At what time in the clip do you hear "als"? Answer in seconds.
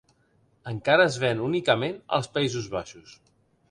2.19-2.35